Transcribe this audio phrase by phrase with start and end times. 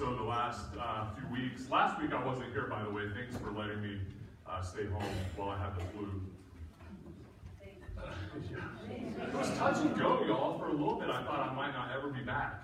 [0.00, 3.02] So the last uh, few weeks, last week I wasn't here, by the way.
[3.14, 3.98] Thanks for letting me
[4.48, 5.02] uh, stay home
[5.36, 6.22] while I had the flu.
[8.88, 10.58] It was touch and go, y'all.
[10.58, 12.62] For a little bit, I thought I might not ever be back.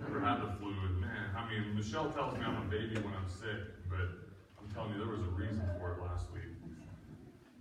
[0.00, 3.12] Never had the flu, and man, I mean, Michelle tells me I'm a baby when
[3.12, 4.08] I'm sick, but
[4.58, 6.44] I'm telling you, there was a reason for it last week.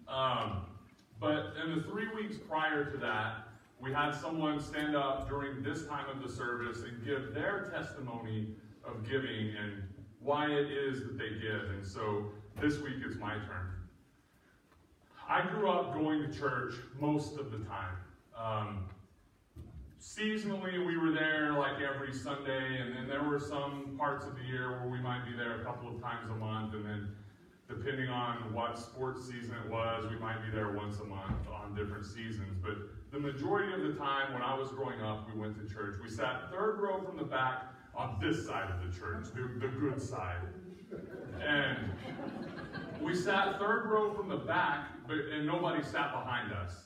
[0.07, 0.61] Um,
[1.19, 3.49] but in the three weeks prior to that,
[3.83, 8.55] we had someone stand up during this time of the service and give their testimony
[8.85, 9.83] of giving and
[10.21, 11.69] why it is that they give.
[11.69, 12.31] And so
[12.61, 13.71] this week it's my turn.
[15.27, 17.95] I grew up going to church most of the time.
[18.37, 18.85] Um,
[20.01, 24.43] seasonally, we were there like every Sunday, and then there were some parts of the
[24.43, 27.07] year where we might be there a couple of times a month, and then
[27.77, 31.75] depending on what sports season it was, we might be there once a month on
[31.75, 32.57] different seasons.
[32.61, 32.75] But
[33.11, 35.95] the majority of the time when I was growing up, we went to church.
[36.03, 37.63] We sat third row from the back
[37.95, 40.37] on this side of the church, the, the good side.
[41.43, 41.77] And
[43.01, 46.83] we sat third row from the back, but, and nobody sat behind us.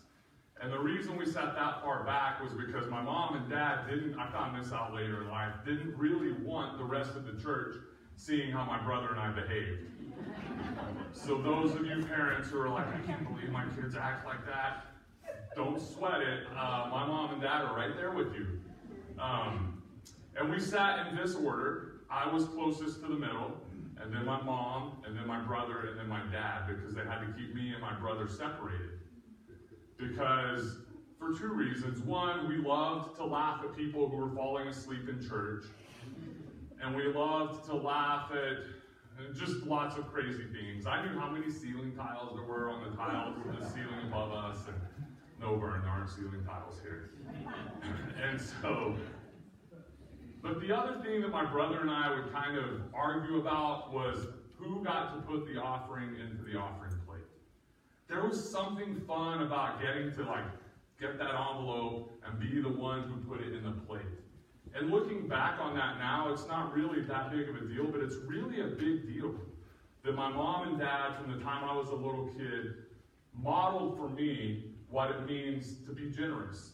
[0.61, 4.17] And the reason we sat that far back was because my mom and dad didn't,
[4.17, 7.75] I found this out later in life, didn't really want the rest of the church
[8.15, 9.96] seeing how my brother and I behaved.
[11.13, 14.45] So those of you parents who are like, I can't believe my kids act like
[14.45, 14.85] that,
[15.55, 16.45] don't sweat it.
[16.51, 18.59] Uh, my mom and dad are right there with you.
[19.19, 19.81] Um,
[20.37, 22.01] and we sat in this order.
[22.09, 23.59] I was closest to the middle,
[24.01, 27.19] and then my mom, and then my brother, and then my dad, because they had
[27.19, 28.99] to keep me and my brother separated.
[29.97, 30.77] Because,
[31.17, 31.99] for two reasons.
[32.01, 35.65] One, we loved to laugh at people who were falling asleep in church,
[36.81, 38.76] and we loved to laugh at
[39.37, 40.85] just lots of crazy things.
[40.85, 44.31] I knew how many ceiling tiles there were on the tiles of the ceiling above
[44.31, 44.77] us, and
[45.39, 47.11] no, burn, there aren't ceiling tiles here.
[48.23, 48.95] and so,
[50.41, 54.27] but the other thing that my brother and I would kind of argue about was
[54.55, 57.21] who got to put the offering into the offering plate.
[58.07, 60.45] There was something fun about getting to like
[60.99, 64.01] get that envelope and be the one who put it in the plate.
[64.77, 68.01] And looking back on that now, it's not really that big of a deal, but
[68.01, 69.33] it's really a big deal
[70.03, 72.73] that my mom and dad, from the time I was a little kid,
[73.33, 76.73] modeled for me what it means to be generous.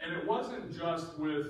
[0.00, 1.46] And it wasn't just with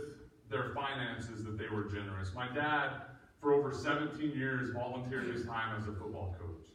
[0.50, 2.32] their finances that they were generous.
[2.34, 2.92] My dad,
[3.40, 6.66] for over 17 years, volunteered his time as a football coach.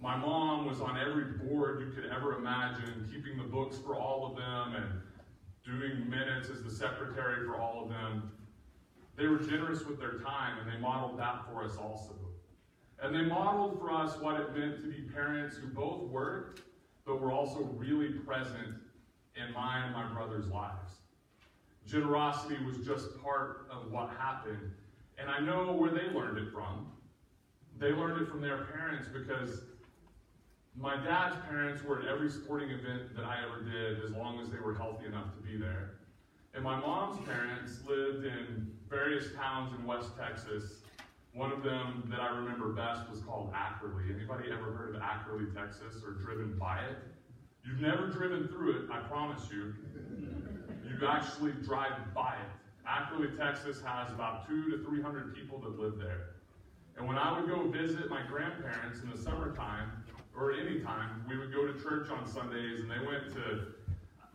[0.00, 4.26] My mom was on every board you could ever imagine, keeping the books for all
[4.26, 5.00] of them and
[5.66, 8.30] doing minutes as the secretary for all of them.
[9.16, 12.14] They were generous with their time, and they modeled that for us also.
[13.02, 16.62] And they modeled for us what it meant to be parents who both worked,
[17.04, 18.74] but were also really present
[19.36, 20.92] in my and my brother's lives.
[21.86, 24.72] Generosity was just part of what happened.
[25.18, 26.90] And I know where they learned it from.
[27.78, 29.62] They learned it from their parents because
[30.78, 34.50] my dad's parents were at every sporting event that I ever did as long as
[34.50, 35.92] they were healthy enough to be there.
[36.54, 40.82] And my mom's parents lived in various towns in West Texas.
[41.32, 44.04] One of them that I remember best was called Ackerly.
[44.14, 46.96] Anybody ever heard of Ackerly, Texas, or driven by it?
[47.64, 49.74] You've never driven through it, I promise you.
[50.88, 52.50] You actually drive by it.
[52.86, 56.36] Ackerly, Texas has about two to three hundred people that live there.
[56.96, 59.90] And when I would go visit my grandparents in the summertime,
[60.36, 63.66] or any time, we would go to church on Sundays, and they went to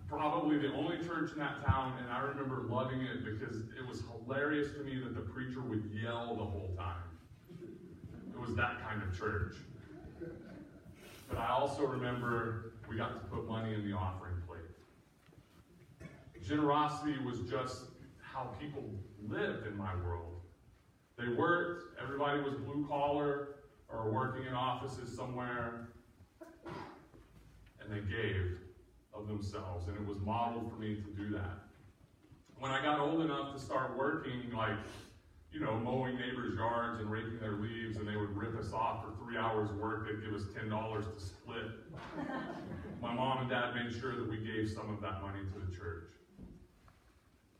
[0.09, 4.03] probably the only church in that town, and I remember loving it because it was
[4.25, 7.03] hilarious to me that the preacher would yell the whole time.
[8.33, 9.55] It was that kind of church.
[11.29, 16.09] But I also remember we got to put money in the offering plate.
[16.45, 17.83] Generosity was just
[18.21, 18.83] how people
[19.29, 20.41] lived in my world.
[21.17, 23.60] They worked, everybody was blue collar
[23.93, 25.89] or working in offices somewhere,
[26.65, 28.57] and they gave
[29.13, 31.59] of themselves, and it was modeled for me to do that.
[32.59, 34.77] When I got old enough to start working, like,
[35.51, 39.03] you know, mowing neighbors' yards and raking their leaves, and they would rip us off
[39.03, 41.65] for three hours work, they'd give us $10 to split.
[43.01, 45.75] My mom and dad made sure that we gave some of that money to the
[45.75, 46.05] church.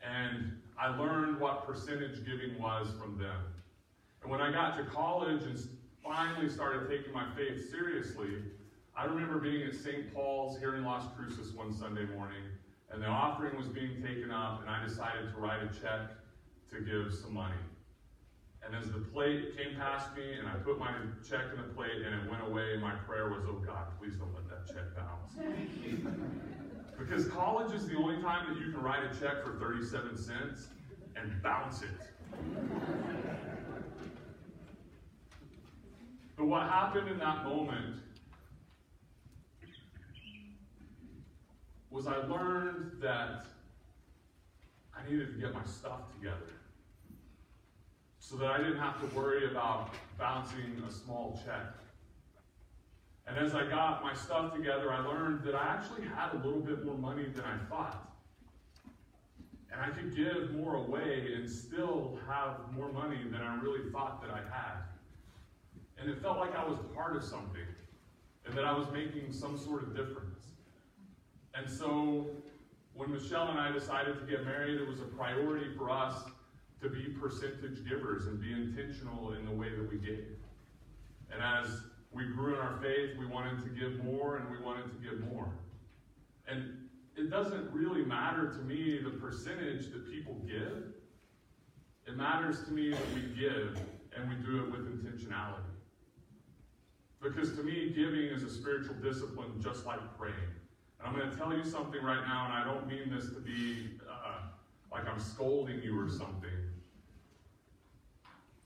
[0.03, 3.41] And I learned what percentage giving was from them.
[4.21, 5.57] And when I got to college and
[6.03, 8.43] finally started taking my faith seriously,
[8.95, 10.13] I remember being at St.
[10.13, 12.43] Paul's here in Las Cruces one Sunday morning,
[12.91, 16.11] and the offering was being taken up, and I decided to write a check
[16.71, 17.55] to give some money.
[18.63, 20.91] And as the plate came past me, and I put my
[21.27, 24.33] check in the plate, and it went away, my prayer was, oh God, please don't
[24.35, 25.33] let that check bounce.
[26.99, 30.67] because college is the only time that you can write a check for 37 cents
[31.15, 31.89] and bounce it.
[36.41, 37.97] But what happened in that moment
[41.91, 43.45] was I learned that
[44.97, 46.49] I needed to get my stuff together
[48.17, 51.75] so that I didn't have to worry about bouncing a small check.
[53.27, 56.61] And as I got my stuff together, I learned that I actually had a little
[56.61, 58.11] bit more money than I thought.
[59.71, 64.23] And I could give more away and still have more money than I really thought
[64.23, 64.90] that I had.
[66.01, 67.61] And it felt like I was part of something
[68.45, 70.45] and that I was making some sort of difference.
[71.53, 72.27] And so
[72.95, 76.23] when Michelle and I decided to get married, it was a priority for us
[76.81, 80.25] to be percentage givers and be intentional in the way that we gave.
[81.31, 81.69] And as
[82.11, 85.19] we grew in our faith, we wanted to give more and we wanted to give
[85.31, 85.49] more.
[86.47, 90.95] And it doesn't really matter to me the percentage that people give.
[92.07, 93.79] It matters to me that we give
[94.17, 95.70] and we do it with intentionality.
[97.21, 100.35] Because to me, giving is a spiritual discipline just like praying.
[100.99, 103.39] And I'm going to tell you something right now, and I don't mean this to
[103.39, 104.41] be uh,
[104.91, 106.49] like I'm scolding you or something.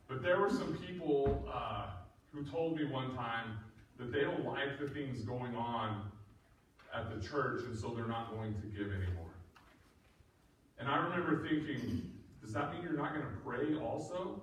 [0.08, 1.88] But there were some people uh,
[2.32, 3.58] who told me one time
[3.98, 6.10] that they don't like the things going on
[6.94, 9.26] at the church, and so they're not going to give anymore.
[10.80, 12.12] And I remember thinking,
[12.42, 14.42] does that mean you're not going to pray also?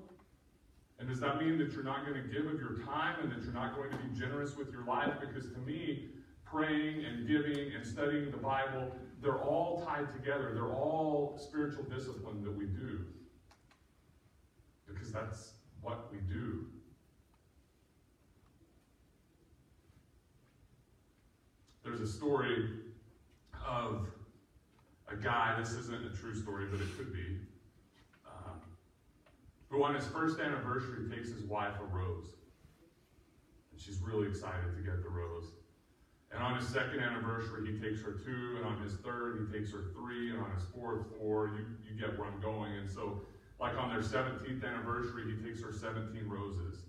[1.03, 3.43] And does that mean that you're not going to give of your time and that
[3.43, 5.15] you're not going to be generous with your life?
[5.21, 6.11] Because to me,
[6.45, 10.53] praying and giving and studying the Bible, they're all tied together.
[10.55, 13.05] They're all spiritual discipline that we do.
[14.87, 16.67] Because that's what we do.
[21.83, 22.69] There's a story
[23.67, 24.07] of
[25.09, 27.39] a guy, this isn't a true story, but it could be,
[29.73, 32.27] who on his first anniversary takes his wife a rose.
[33.73, 35.47] And she's really excited to get the rose.
[36.31, 39.73] And on his second anniversary, he takes her two, and on his third, he takes
[39.73, 41.57] her three, and on his fourth, four.
[41.57, 42.73] You, you get where I'm going.
[42.73, 43.23] And so,
[43.59, 46.83] like on their 17th anniversary, he takes her 17 roses.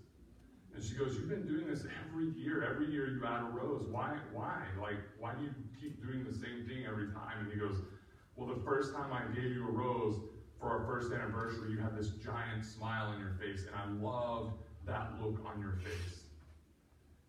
[0.74, 2.68] And she goes, You've been doing this every year.
[2.68, 3.86] Every year you add a rose.
[3.90, 4.16] Why?
[4.32, 4.60] Why?
[4.80, 7.40] Like, why do you keep doing the same thing every time?
[7.40, 7.76] And he goes,
[8.36, 10.16] Well, the first time I gave you a rose
[10.60, 14.52] for our first anniversary, you had this giant smile on your face, and I love
[14.86, 16.20] that look on your face.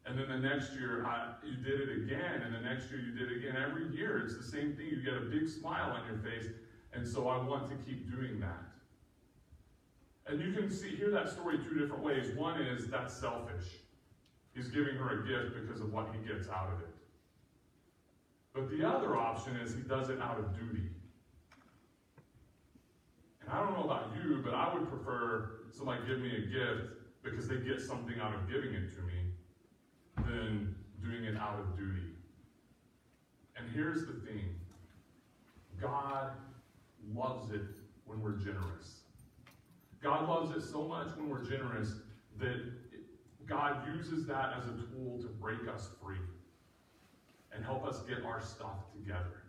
[0.05, 3.11] And then the next year, I, you did it again, and the next year you
[3.11, 3.55] did it again.
[3.57, 4.85] Every year, it's the same thing.
[4.87, 6.47] You get a big smile on your face,
[6.93, 8.63] and so I want to keep doing that.
[10.27, 12.35] And you can see hear that story two different ways.
[12.35, 13.65] One is that's selfish.
[14.53, 16.95] He's giving her a gift because of what he gets out of it.
[18.53, 20.89] But the other option is he does it out of duty.
[23.45, 26.93] And I don't know about you, but I would prefer somebody give me a gift
[27.23, 31.77] because they get something out of giving it to me than doing it out of
[31.77, 32.13] duty.
[33.57, 34.55] And here's the thing
[35.81, 36.31] God
[37.13, 37.61] loves it
[38.05, 39.01] when we're generous.
[40.01, 41.93] God loves it so much when we're generous
[42.39, 42.61] that
[43.47, 46.17] God uses that as a tool to break us free
[47.51, 49.43] and help us get our stuff together.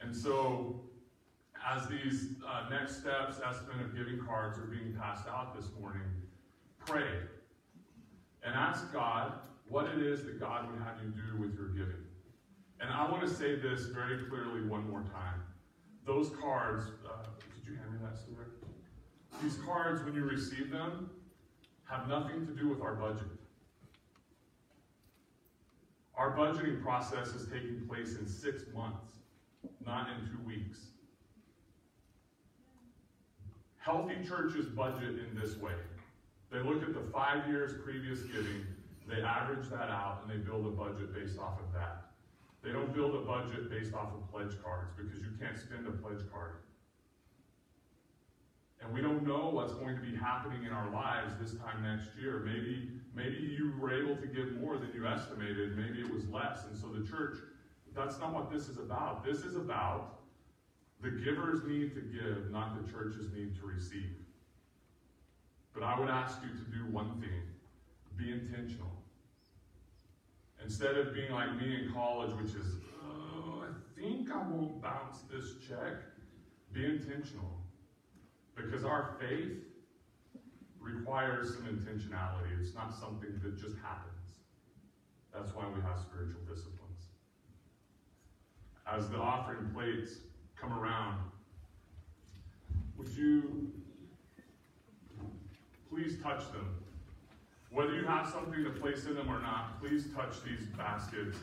[0.00, 0.80] And so,
[1.68, 6.02] as these uh, next steps, estimate of giving cards are being passed out this morning,
[6.86, 7.18] pray
[8.42, 9.32] and ask God
[9.68, 12.04] what it is that God would have you do with your giving.
[12.80, 15.42] And I want to say this very clearly one more time.
[16.06, 17.24] Those cards, uh,
[17.54, 18.56] did you hand me that, Stuart?
[19.42, 21.10] These cards, when you receive them,
[21.84, 23.28] have nothing to do with our budget.
[26.16, 29.04] Our budgeting process is taking place in six months,
[29.86, 30.78] not in two weeks.
[33.80, 35.72] Healthy churches budget in this way.
[36.52, 38.66] They look at the five years previous giving
[39.10, 42.12] they average that out and they build a budget based off of that.
[42.62, 45.90] They don't build a budget based off of pledge cards because you can't spend a
[45.90, 46.62] pledge card.
[48.80, 52.10] And we don't know what's going to be happening in our lives this time next
[52.20, 52.40] year.
[52.44, 55.76] Maybe, maybe you were able to give more than you estimated.
[55.76, 56.64] Maybe it was less.
[56.66, 57.36] And so the church,
[57.94, 59.24] that's not what this is about.
[59.24, 60.19] This is about
[61.02, 64.10] the givers need to give, not the churches need to receive.
[65.72, 67.42] But I would ask you to do one thing
[68.16, 68.90] be intentional.
[70.62, 75.20] Instead of being like me in college, which is, oh, I think I won't bounce
[75.32, 75.94] this check,
[76.72, 77.56] be intentional.
[78.54, 79.56] Because our faith
[80.78, 82.60] requires some intentionality.
[82.60, 84.34] It's not something that just happens.
[85.32, 87.08] That's why we have spiritual disciplines.
[88.86, 90.18] As the offering plates
[90.60, 91.18] come around,
[92.96, 93.72] would you
[95.90, 96.76] please touch them.
[97.70, 101.36] Whether you have something to place in them or not, please touch these baskets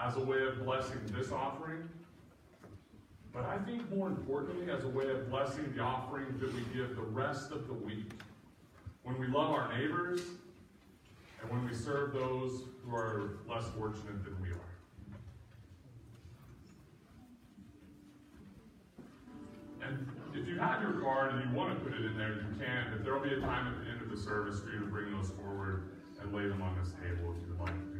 [0.00, 1.88] as a way of blessing this offering.
[3.32, 6.94] But I think more importantly, as a way of blessing the offering that we give
[6.94, 8.12] the rest of the week.
[9.02, 10.20] When we love our neighbors
[11.42, 14.73] and when we serve those who are less fortunate than we are.
[19.86, 22.46] And if you have your card and you want to put it in there, you
[22.58, 24.80] can, but there will be a time at the end of the service for you
[24.80, 27.93] to bring those forward and lay them on this table if you would like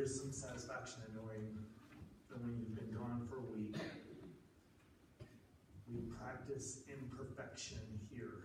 [0.00, 1.58] there is some satisfaction in knowing
[2.30, 3.76] that when you've been gone for a week,
[5.92, 7.76] we practice imperfection
[8.10, 8.44] here.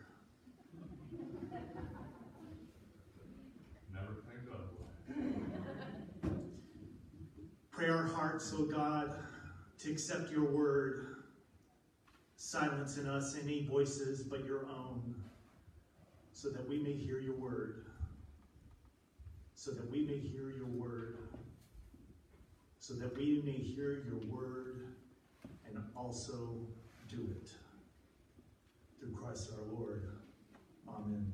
[3.93, 4.75] Never think of
[7.71, 9.13] Pray our hearts, O God,
[9.79, 11.23] to accept your word.
[12.35, 15.15] Silence in us any voices but your own,
[16.33, 17.85] so that we may hear your word.
[19.53, 21.24] So that we may hear your word.
[22.87, 24.93] So that we may hear your word
[25.65, 26.55] and also
[27.09, 27.49] do it.
[28.99, 30.03] Through Christ our Lord.
[30.87, 31.33] Amen.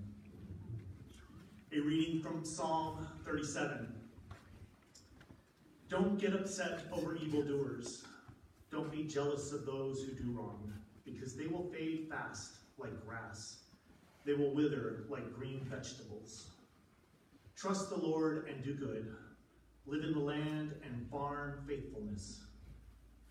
[1.74, 3.94] A reading from Psalm 37.
[5.90, 8.06] Don't get upset over evildoers.
[8.72, 10.72] Don't be jealous of those who do wrong,
[11.04, 13.64] because they will fade fast like grass.
[14.26, 16.48] They will wither like green vegetables.
[17.58, 19.14] Trust the Lord and do good.
[19.86, 22.42] Live in the land and farm faithfulness.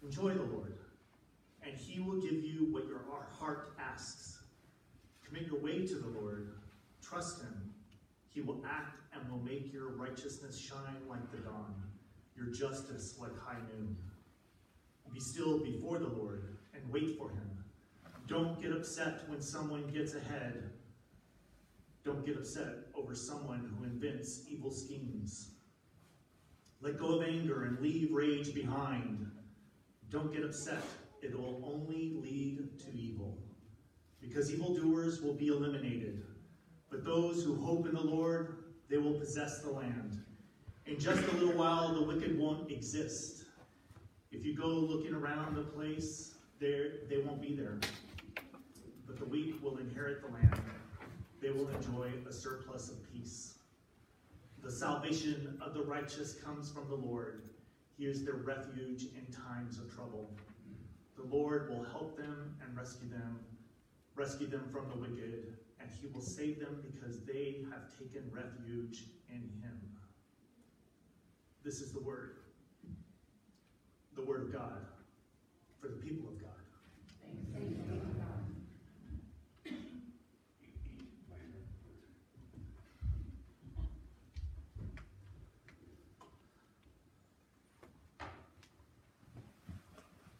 [0.02, 0.78] Enjoy the Lord,
[1.62, 3.02] and he will give you what your
[3.38, 4.42] heart asks.
[5.24, 6.54] Commit your way to the Lord.
[7.02, 7.72] Trust him.
[8.28, 11.74] He will act and will make your righteousness shine like the dawn
[12.40, 13.96] your justice like high noon.
[15.12, 17.50] Be still before the Lord and wait for him.
[18.28, 20.70] Don't get upset when someone gets ahead.
[22.04, 25.49] Don't get upset over someone who invents evil schemes.
[26.82, 29.30] Let go of anger and leave rage behind.
[30.10, 30.82] Don't get upset.
[31.22, 33.36] It will only lead to evil.
[34.20, 36.22] because evildoers will be eliminated.
[36.90, 40.22] But those who hope in the Lord, they will possess the land.
[40.86, 43.44] In just a little while, the wicked won't exist.
[44.32, 47.78] If you go looking around the place, there they won't be there.
[49.06, 50.60] But the weak will inherit the land.
[51.40, 53.49] They will enjoy a surplus of peace.
[54.62, 57.42] The salvation of the righteous comes from the Lord.
[57.96, 60.30] He is their refuge in times of trouble.
[61.16, 63.40] The Lord will help them and rescue them,
[64.14, 69.04] rescue them from the wicked, and he will save them because they have taken refuge
[69.28, 69.80] in him.
[71.64, 72.36] This is the word,
[74.14, 74.86] the word of God
[75.80, 76.50] for the people of God.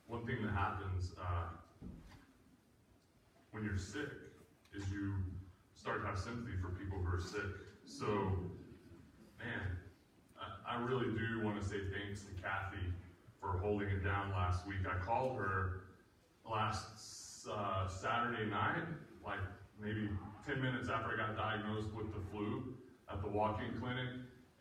[0.07, 1.51] One thing that happens uh,
[3.61, 4.09] when you're sick
[4.73, 5.12] is you
[5.75, 7.45] start to have sympathy for people who are sick.
[7.85, 8.07] So,
[9.37, 9.76] man,
[10.40, 12.88] I, I really do want to say thanks to Kathy
[13.38, 14.79] for holding it down last week.
[14.88, 15.83] I called her
[16.50, 18.85] last uh, Saturday night,
[19.25, 19.40] like
[19.79, 20.09] maybe
[20.47, 22.64] 10 minutes after I got diagnosed with the flu
[23.12, 24.09] at the walk-in clinic,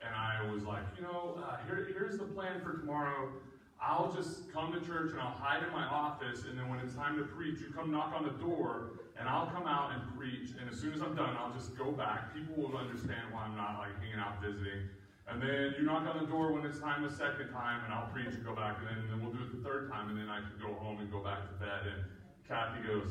[0.04, 3.32] and I was like, you know, uh, here, here's the plan for tomorrow.
[3.82, 6.96] I'll just come to church and I'll hide in my office, and then when it's
[6.96, 10.52] time to preach, you come knock on the door, and I'll come out and preach.
[10.60, 12.34] And as soon as I'm done, I'll just go back.
[12.34, 14.92] People will understand why I'm not like hanging out visiting.
[15.32, 18.10] And then you knock on the door when it's time a second time, and I'll
[18.12, 20.18] preach and go back, and then, and then we'll do it the third time, and
[20.18, 21.88] then I can go home and go back to bed.
[21.88, 22.04] And
[22.48, 23.08] Kathy goes,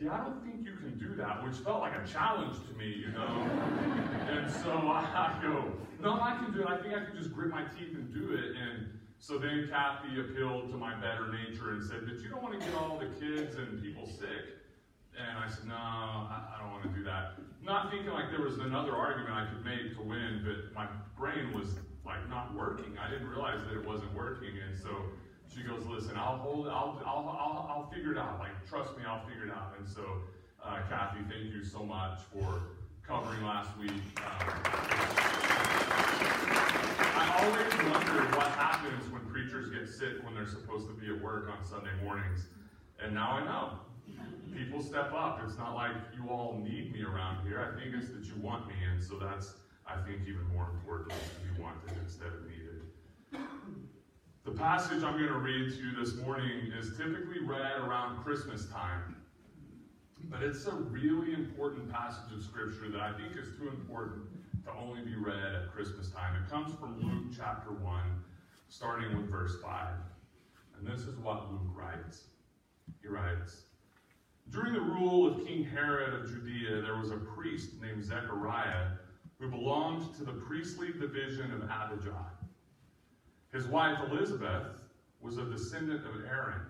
[0.00, 2.88] yeah, I don't think you can do that, which felt like a challenge to me,
[2.88, 3.30] you know.
[4.26, 5.70] and so I go,
[6.00, 6.66] no, I can do it.
[6.66, 8.56] I think I can just grit my teeth and do it.
[8.56, 12.60] And so then Kathy appealed to my better nature and said, but you don't want
[12.60, 14.60] to get all the kids and people sick.
[15.16, 17.38] And I said, no, I, don't want to do that.
[17.62, 21.54] Not thinking like there was another argument I could make to win, but my brain
[21.54, 22.98] was like not working.
[22.98, 24.50] I didn't realize that it wasn't working.
[24.68, 24.90] And so
[25.54, 28.38] she goes, listen, I'll hold I'll, I'll, I'll, I'll figure it out.
[28.40, 29.74] Like, trust me, I'll figure it out.
[29.78, 30.02] And so,
[30.62, 32.62] uh, Kathy, thank you so much for
[33.06, 33.90] covering last week.
[33.90, 34.24] Um,
[37.16, 41.20] I always wondered what happens when preachers get sick when they're supposed to be at
[41.22, 42.46] work on Sunday mornings.
[43.02, 43.78] And now I know.
[44.56, 45.40] People step up.
[45.44, 47.60] It's not like you all need me around here.
[47.60, 48.74] I think it's that you want me.
[48.90, 49.54] And so that's,
[49.86, 52.80] I think, even more important to be wanted instead of needed.
[54.44, 58.66] The passage I'm going to read to you this morning is typically read around Christmas
[58.66, 59.16] time.
[60.30, 64.22] But it's a really important passage of Scripture that I think is too important
[64.64, 66.42] to only be read at Christmas time.
[66.42, 68.02] It comes from Luke chapter 1,
[68.68, 69.94] starting with verse 5.
[70.78, 72.24] And this is what Luke writes.
[73.02, 73.64] He writes
[74.50, 78.88] During the rule of King Herod of Judea, there was a priest named Zechariah
[79.38, 82.26] who belonged to the priestly division of Abijah.
[83.52, 84.68] His wife Elizabeth
[85.20, 86.62] was a descendant of Aaron.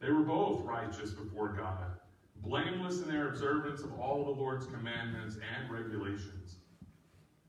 [0.00, 1.98] They were both righteous before God,
[2.42, 6.56] blameless in their observance of all the Lord's commandments and regulations.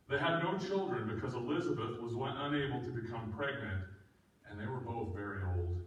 [0.10, 3.84] They had no children because Elizabeth was unable to become pregnant,
[4.50, 5.82] and they were both very old.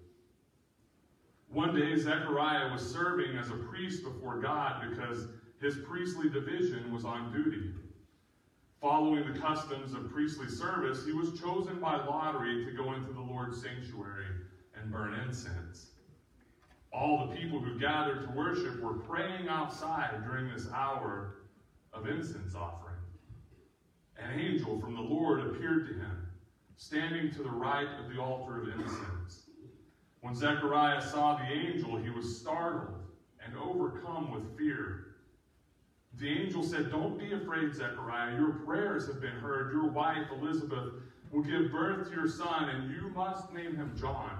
[1.50, 5.26] One day, Zechariah was serving as a priest before God because
[5.60, 7.72] his priestly division was on duty.
[8.80, 13.20] Following the customs of priestly service, he was chosen by lottery to go into the
[13.20, 14.26] Lord's sanctuary
[14.74, 15.91] and burn incense.
[16.92, 21.36] All the people who gathered to worship were praying outside during this hour
[21.92, 22.96] of incense offering.
[24.18, 26.28] An angel from the Lord appeared to him,
[26.76, 29.48] standing to the right of the altar of incense.
[30.20, 32.94] When Zechariah saw the angel, he was startled
[33.44, 35.16] and overcome with fear.
[36.18, 38.36] The angel said, Don't be afraid, Zechariah.
[38.36, 39.72] Your prayers have been heard.
[39.72, 40.92] Your wife, Elizabeth,
[41.30, 44.38] will give birth to your son, and you must name him John.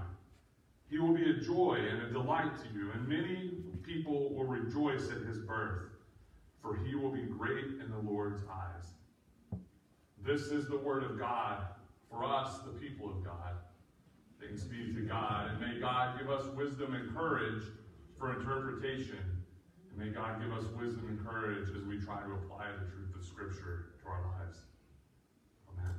[0.93, 3.53] He will be a joy and a delight to you, and many
[3.83, 5.89] people will rejoice at his birth,
[6.61, 9.61] for he will be great in the Lord's eyes.
[10.23, 11.65] This is the word of God
[12.11, 13.55] for us, the people of God.
[14.39, 17.63] Thanks be to God, and may God give us wisdom and courage
[18.19, 19.17] for interpretation.
[19.89, 23.17] And may God give us wisdom and courage as we try to apply the truth
[23.17, 24.59] of Scripture to our lives.
[25.73, 25.95] Amen.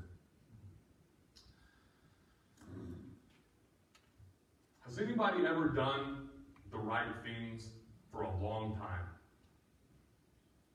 [4.93, 6.29] Has anybody ever done
[6.71, 7.69] the right things
[8.11, 9.07] for a long time?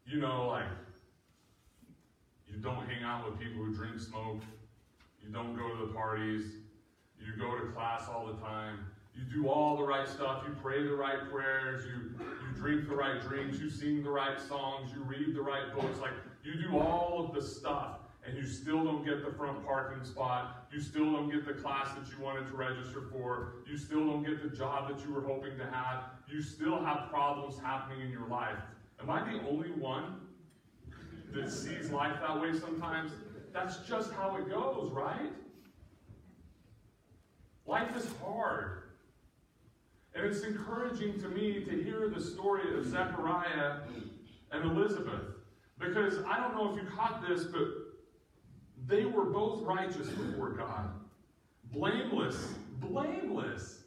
[0.06, 0.66] You know, like,
[2.48, 4.40] you don't hang out with people who drink, smoke,
[5.22, 6.46] you don't go to the parties,
[7.24, 8.80] you go to class all the time,
[9.14, 10.42] You do all the right stuff.
[10.48, 11.86] You pray the right prayers.
[11.86, 13.60] You, you drink the right drinks.
[13.60, 14.90] You sing the right songs.
[14.92, 16.00] You read the right books.
[16.00, 20.04] Like, you do all of the stuff and you still don't get the front parking
[20.04, 24.04] spot, you still don't get the class that you wanted to register for, you still
[24.06, 28.02] don't get the job that you were hoping to have, you still have problems happening
[28.02, 28.58] in your life.
[29.00, 30.20] Am I the only one
[31.32, 33.12] that sees life that way sometimes?
[33.52, 35.32] That's just how it goes, right?
[37.66, 38.82] Life is hard.
[40.14, 43.76] And it's encouraging to me to hear the story of Zechariah
[44.50, 45.22] and Elizabeth.
[45.78, 47.87] Because I don't know if you caught this, but
[48.88, 50.90] they were both righteous before God,
[51.72, 53.82] blameless, blameless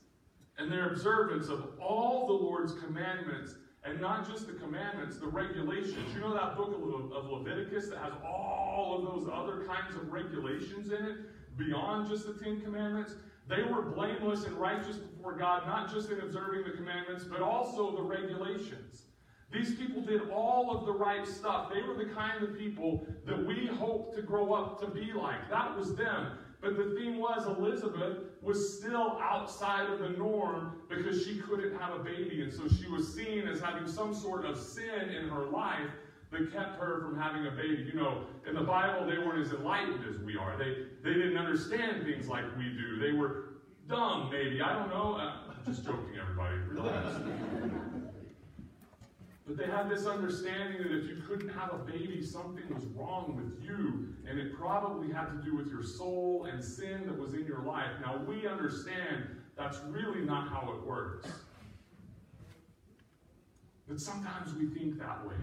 [0.60, 6.14] in their observance of all the Lord's commandments, and not just the commandments, the regulations.
[6.14, 10.14] You know that book of, of Leviticus that has all of those other kinds of
[10.14, 11.18] regulations in it,
[11.58, 13.16] beyond just the Ten Commandments?
[13.50, 17.96] They were blameless and righteous before God, not just in observing the commandments, but also
[17.96, 19.08] the regulations.
[19.52, 21.72] These people did all of the right stuff.
[21.74, 25.50] They were the kind of people that we hope to grow up to be like.
[25.50, 26.38] That was them.
[26.62, 31.94] But the thing was, Elizabeth was still outside of the norm because she couldn't have
[32.00, 32.42] a baby.
[32.44, 35.90] And so she was seen as having some sort of sin in her life
[36.32, 37.90] that kept her from having a baby.
[37.92, 40.56] You know, in the Bible, they weren't as enlightened as we are.
[40.58, 43.00] They, they didn't understand things like we do.
[43.00, 43.56] They were
[43.90, 44.62] dumb, maybe.
[44.62, 45.16] I don't know.
[45.16, 46.56] Uh, just joking, everybody.
[46.70, 47.82] Relax.
[49.48, 53.36] But they had this understanding that if you couldn't have a baby, something was wrong
[53.36, 54.16] with you.
[54.30, 57.64] And it probably had to do with your soul and sin that was in your
[57.64, 57.90] life.
[58.02, 59.26] Now, we understand
[59.58, 61.28] that's really not how it works.
[63.88, 65.36] But sometimes we think that way.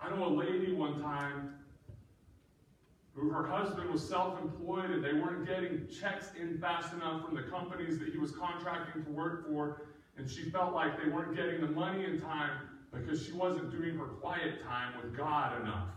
[0.00, 1.54] I know a lady one time
[3.14, 7.36] who her husband was self employed and they weren't getting checks in fast enough from
[7.36, 9.82] the companies that he was contracting to work for.
[10.20, 12.50] And she felt like they weren't getting the money in time
[12.92, 15.88] because she wasn't doing her quiet time with God enough.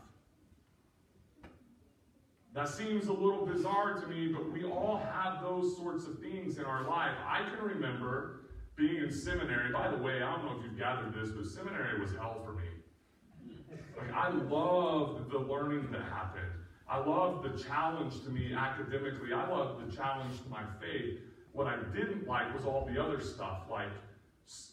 [2.53, 6.57] That seems a little bizarre to me, but we all have those sorts of things
[6.57, 7.11] in our life.
[7.27, 8.45] I can remember
[8.77, 9.73] being in seminary.
[9.73, 12.53] By the way, I don't know if you've gathered this, but seminary was hell for
[12.53, 13.77] me.
[13.97, 16.49] Like, I loved the learning that happened.
[16.87, 19.33] I loved the challenge to me academically.
[19.33, 21.19] I loved the challenge to my faith.
[21.51, 23.89] What I didn't like was all the other stuff, like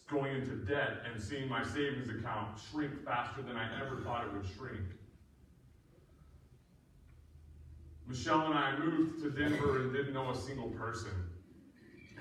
[0.09, 4.33] going into debt and seeing my savings account shrink faster than I ever thought it
[4.33, 4.85] would shrink.
[8.07, 11.11] Michelle and I moved to Denver and didn't know a single person.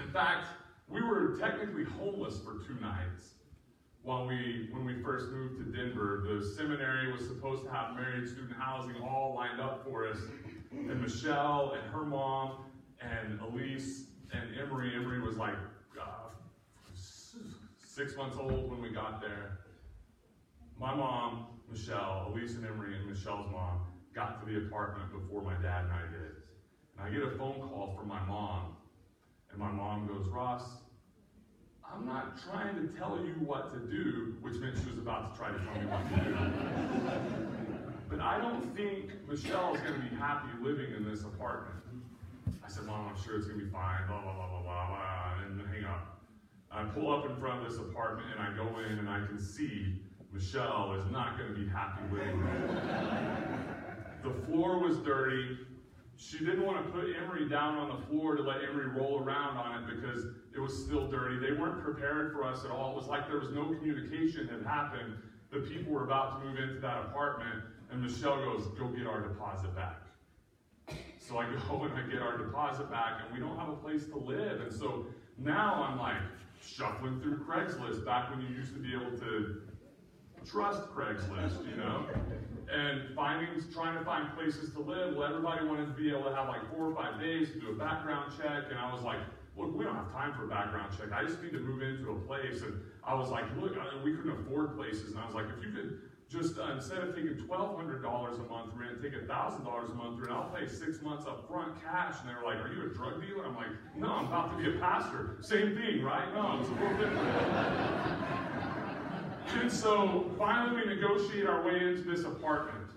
[0.00, 0.46] In fact,
[0.88, 3.34] we were technically homeless for two nights
[4.02, 6.24] while we when we first moved to Denver.
[6.28, 10.18] The seminary was supposed to have married student housing all lined up for us.
[10.70, 12.64] And Michelle and her mom
[13.00, 15.54] and Elise and Emery, Emery was like
[16.00, 16.19] uh,
[18.00, 19.58] six months old when we got there.
[20.78, 23.80] My mom, Michelle, Elise and Emery, and Michelle's mom
[24.14, 26.32] got to the apartment before my dad and I did.
[26.96, 28.76] And I get a phone call from my mom,
[29.50, 30.62] and my mom goes, Ross,
[31.84, 35.38] I'm not trying to tell you what to do, which meant she was about to
[35.38, 37.52] try to tell me what to do.
[38.08, 41.76] but I don't think Michelle is going to be happy living in this apartment.
[42.64, 44.86] I said, Mom, I'm sure it's going to be fine, blah, blah, blah, blah, blah,
[44.88, 45.09] blah.
[46.72, 49.40] I pull up in front of this apartment and I go in and I can
[49.40, 50.00] see
[50.33, 52.50] Michelle is not going to be happy with me.
[54.22, 55.59] the floor was dirty.
[56.16, 59.56] She didn't want to put Emery down on the floor to let Emery roll around
[59.56, 61.38] on it because it was still dirty.
[61.38, 62.92] They weren't prepared for us at all.
[62.92, 65.16] It was like there was no communication had happened.
[65.50, 69.20] The people were about to move into that apartment, and Michelle goes, Go get our
[69.20, 70.02] deposit back.
[71.18, 74.06] So I go and I get our deposit back, and we don't have a place
[74.06, 74.61] to live.
[74.61, 75.06] And so
[75.38, 76.22] now I'm like
[76.60, 79.62] shuffling through Craigslist back when you used to be able to
[80.46, 82.06] trust Craigslist, you know?
[82.72, 85.16] and finding, trying to find places to live.
[85.16, 87.70] Well, everybody wanted to be able to have like four or five days to do
[87.70, 89.18] a background check, and I was like,
[89.56, 91.12] look, we don't have time for a background check.
[91.12, 92.62] I just need to move into a place.
[92.62, 95.10] And I was like, look, we couldn't afford places.
[95.12, 98.72] And I was like, if you could just, uh, instead of taking $1,200 a month
[98.76, 102.14] rent, take $1,000 a month rent, I'll pay six months up front cash.
[102.20, 103.46] And they're like, are you a drug dealer?
[103.46, 103.66] I'm like,
[103.96, 105.38] no, I'm about to be a pastor.
[105.40, 106.32] Same thing, right?
[106.32, 108.30] No, it's a little different.
[109.60, 112.90] And so finally we negotiate our way into this apartment.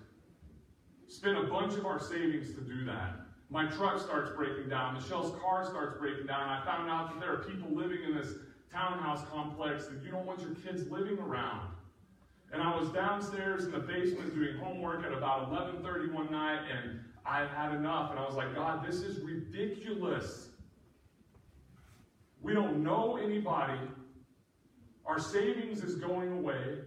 [1.07, 3.15] Spend a bunch of our savings to do that.
[3.49, 4.93] My truck starts breaking down.
[4.93, 6.49] Michelle's car starts breaking down.
[6.49, 8.33] I found out that there are people living in this
[8.71, 11.69] townhouse complex that you don't want your kids living around.
[12.53, 16.99] And I was downstairs in the basement doing homework at about 11:30 one night, and
[17.25, 18.11] I had enough.
[18.11, 20.49] And I was like, God, this is ridiculous.
[22.41, 23.79] We don't know anybody.
[25.05, 26.79] Our savings is going away.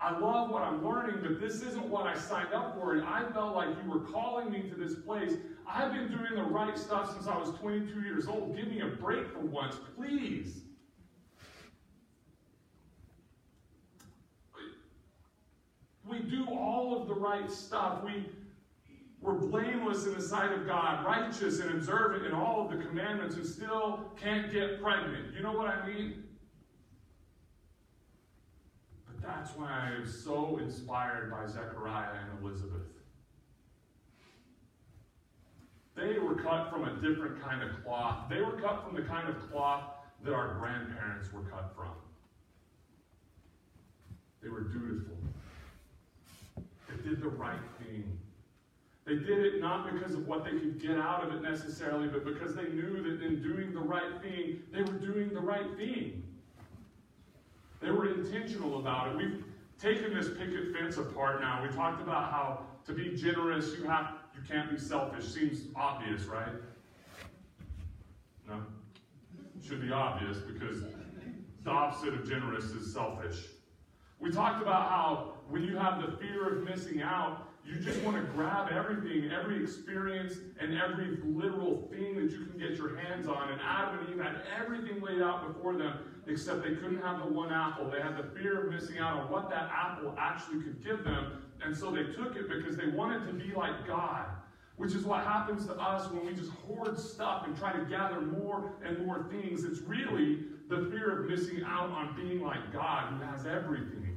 [0.00, 2.94] I love what I'm learning, but this isn't what I signed up for.
[2.94, 5.34] And I felt like you were calling me to this place.
[5.66, 8.56] I've been doing the right stuff since I was 22 years old.
[8.56, 10.65] Give me a break for once, please.
[16.08, 18.04] We do all of the right stuff.
[18.04, 18.26] We,
[19.20, 23.36] we're blameless in the sight of God, righteous and observant in all of the commandments,
[23.36, 25.34] and still can't get pregnant.
[25.34, 26.22] You know what I mean?
[29.06, 32.82] But that's why I am so inspired by Zechariah and Elizabeth.
[35.96, 38.28] They were cut from a different kind of cloth.
[38.28, 39.82] They were cut from the kind of cloth
[40.24, 41.92] that our grandparents were cut from.
[44.42, 45.16] They were dutiful.
[46.88, 48.18] They did the right thing.
[49.04, 52.24] They did it not because of what they could get out of it necessarily, but
[52.24, 56.24] because they knew that in doing the right thing, they were doing the right thing.
[57.80, 59.16] They were intentional about it.
[59.16, 59.44] We've
[59.80, 61.62] taken this picket fence apart now.
[61.62, 65.24] We talked about how to be generous, you have you can't be selfish.
[65.24, 66.52] Seems obvious, right?
[68.48, 68.60] No?
[69.64, 70.82] Should be obvious because
[71.64, 73.46] the opposite of generous is selfish.
[74.26, 78.16] We talked about how when you have the fear of missing out, you just want
[78.16, 83.28] to grab everything, every experience, and every literal thing that you can get your hands
[83.28, 83.52] on.
[83.52, 87.32] And Adam and Eve had everything laid out before them, except they couldn't have the
[87.32, 87.88] one apple.
[87.88, 91.44] They had the fear of missing out on what that apple actually could give them.
[91.64, 94.26] And so they took it because they wanted to be like God.
[94.76, 98.20] Which is what happens to us when we just hoard stuff and try to gather
[98.20, 99.62] more and more things.
[99.62, 104.15] It's really the fear of missing out on being like God who has everything.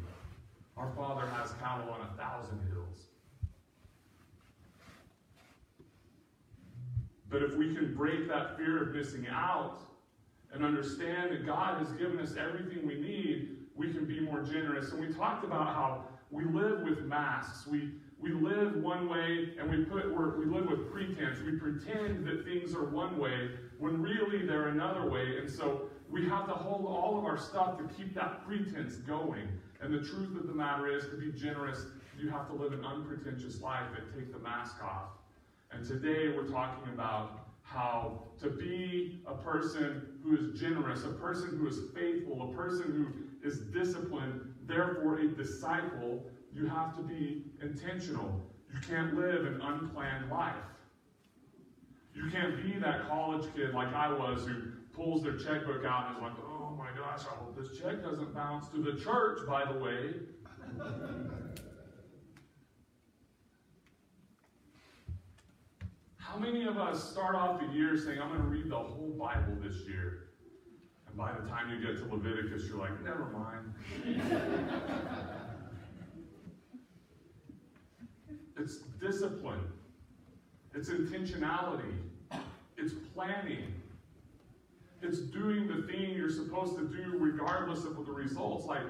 [0.79, 3.07] Our Father has cattle on a thousand hills.
[7.29, 9.81] But if we can break that fear of missing out
[10.53, 14.91] and understand that God has given us everything we need, we can be more generous.
[14.91, 17.67] And we talked about how we live with masks.
[17.67, 20.05] We we live one way and we put
[20.37, 21.39] we live with pretense.
[21.45, 25.37] We pretend that things are one way when really they're another way.
[25.39, 29.47] And so we have to hold all of our stuff to keep that pretense going.
[29.81, 31.85] And the truth of the matter is to be generous,
[32.17, 35.11] you have to live an unpretentious life and take the mask off.
[35.71, 41.57] And today we're talking about how to be a person who is generous, a person
[41.57, 46.25] who is faithful, a person who is disciplined, therefore a disciple.
[46.53, 48.41] You have to be intentional.
[48.73, 50.55] You can't live an unplanned life.
[52.15, 54.55] You can't be that college kid like I was who
[54.93, 56.48] pulls their checkbook out and is like,
[57.19, 60.13] gosh, I hope this check doesn't bounce to the church, by the way.
[66.17, 69.15] How many of us start off the year saying, I'm going to read the whole
[69.19, 70.29] Bible this year?
[71.07, 73.73] And by the time you get to Leviticus, you're like, never mind.
[78.57, 79.63] it's discipline,
[80.75, 81.95] it's intentionality,
[82.77, 83.78] it's planning,
[85.01, 88.65] it's doing the thing you're supposed to do regardless of the results.
[88.65, 88.83] Like,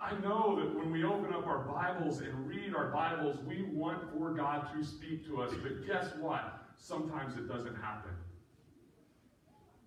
[0.00, 4.10] I know that when we open up our Bibles and read our Bibles, we want
[4.12, 5.52] for God to speak to us.
[5.62, 6.64] But guess what?
[6.76, 8.10] Sometimes it doesn't happen.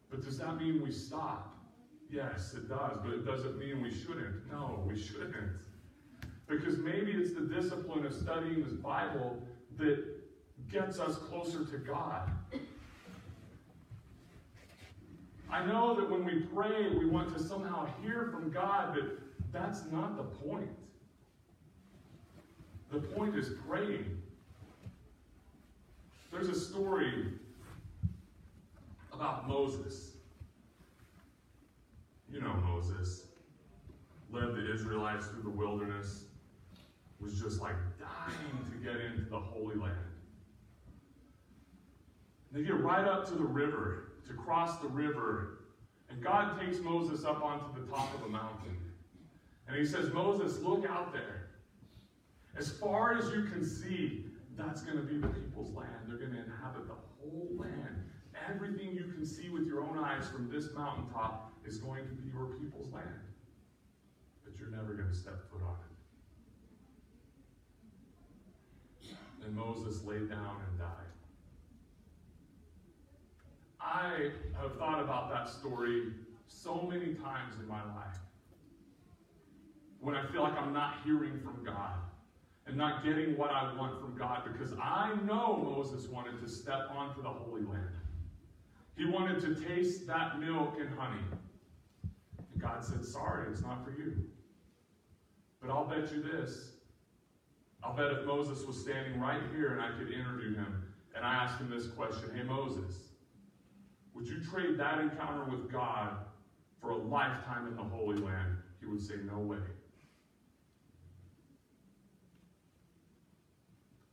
[0.10, 1.58] But does that mean we stop?
[2.10, 4.50] Yes, it does, but it doesn't mean we shouldn't.
[4.50, 5.36] No, we shouldn't.
[6.48, 9.42] Because maybe it's the discipline of studying this Bible
[9.78, 10.06] that
[10.72, 12.30] gets us closer to God.
[15.56, 19.18] I know that when we pray, we want to somehow hear from God, but
[19.54, 20.70] that's not the point.
[22.92, 24.22] The point is praying.
[26.30, 27.28] There's a story
[29.14, 30.18] about Moses.
[32.30, 33.28] You know Moses.
[34.34, 36.26] Led the Israelites through the wilderness,
[37.22, 39.96] was just like dying to get into the Holy Land.
[42.52, 45.60] They get right up to the river, to cross the river,
[46.10, 48.78] and God takes Moses up onto the top of the mountain.
[49.68, 51.48] And he says, Moses, look out there.
[52.58, 54.26] As far as you can see,
[54.58, 55.90] that's going to be the people's land.
[56.08, 58.04] They're going to inhabit the whole land.
[58.50, 62.30] Everything you can see with your own eyes from this mountaintop is going to be
[62.32, 63.06] your people's land.
[64.44, 65.76] But you're never going to step foot on
[69.02, 69.16] it.
[69.46, 71.05] And Moses laid down and died.
[73.86, 76.08] I have thought about that story
[76.48, 78.18] so many times in my life.
[80.00, 81.94] When I feel like I'm not hearing from God
[82.66, 86.90] and not getting what I want from God because I know Moses wanted to step
[86.92, 87.90] onto the Holy Land.
[88.98, 91.22] He wanted to taste that milk and honey.
[92.54, 94.26] And God said, Sorry, it's not for you.
[95.62, 96.72] But I'll bet you this.
[97.84, 100.84] I'll bet if Moses was standing right here and I could interview him
[101.16, 102.96] and I asked him this question Hey, Moses,
[104.16, 106.18] would you trade that encounter with God
[106.82, 108.58] for a lifetime in the Holy Land?
[108.80, 109.58] He would say, No way.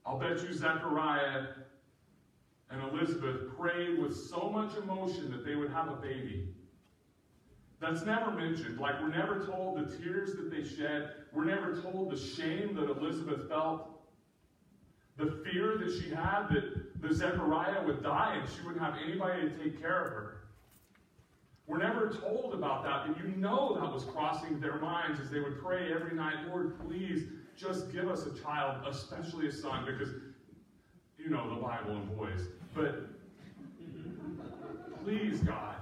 [0.04, 1.44] I'll bet you Zechariah
[2.70, 6.48] and Elizabeth prayed with so much emotion that they would have a baby.
[7.80, 8.80] That's never mentioned.
[8.80, 11.10] Like, we're never told the tears that they shed.
[11.32, 14.01] We're never told the shame that Elizabeth felt.
[15.22, 19.42] The fear that she had that the Zechariah would die and she wouldn't have anybody
[19.42, 20.38] to take care of her.
[21.68, 25.38] We're never told about that, but you know that was crossing their minds as they
[25.38, 27.22] would pray every night, Lord, please
[27.56, 30.12] just give us a child, especially a son, because
[31.18, 32.48] you know the Bible and boys.
[32.74, 33.02] But
[35.04, 35.76] please, God.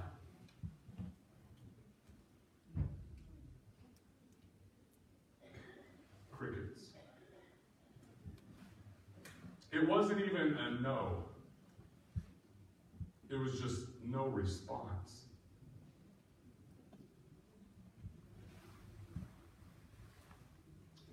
[9.72, 11.24] It wasn't even a no.
[13.30, 15.26] It was just no response.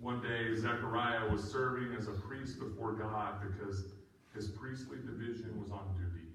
[0.00, 3.84] One day, Zechariah was serving as a priest before God because
[4.34, 6.26] his priestly division was on duty.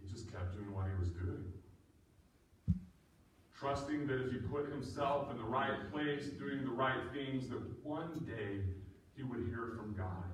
[0.00, 1.44] He just kept doing what he was doing.
[3.58, 7.62] Trusting that if he put himself in the right place, doing the right things, that
[7.84, 8.60] one day
[9.16, 10.24] he would hear from God.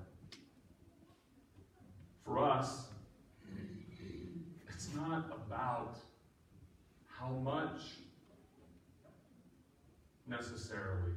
[2.23, 2.87] For us,
[4.67, 5.97] it's not about
[7.07, 7.81] how much
[10.27, 11.11] necessarily.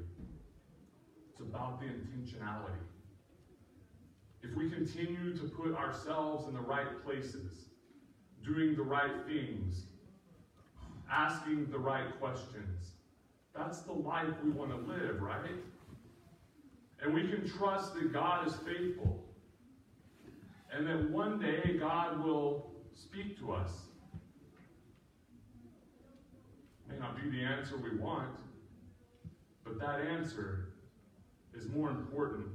[1.30, 2.82] It's about the intentionality.
[4.42, 7.66] If we continue to put ourselves in the right places,
[8.44, 9.84] doing the right things,
[11.10, 12.92] asking the right questions,
[13.54, 15.60] that's the life we want to live, right?
[17.02, 19.24] And we can trust that God is faithful.
[20.72, 23.70] And that one day God will speak to us.
[26.88, 28.36] May not be the answer we want,
[29.64, 30.68] but that answer
[31.54, 32.46] is more important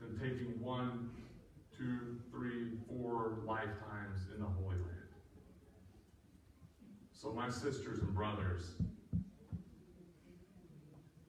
[0.00, 1.10] than taking one,
[1.76, 4.86] two, three, four lifetimes in the Holy Land.
[7.12, 8.72] So, my sisters and brothers,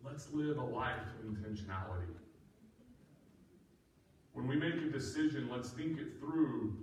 [0.03, 2.15] let's live a life of intentionality.
[4.41, 6.75] When we make a decision, let's think it through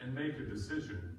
[0.00, 1.16] and make a decision.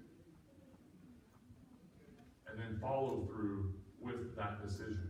[2.50, 5.08] And then follow through with that decision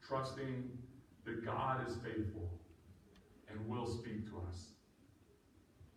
[0.00, 0.70] trusting
[1.26, 2.50] that God is faithful
[3.50, 4.70] and will speak to us.